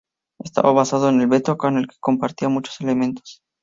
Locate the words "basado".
0.73-1.09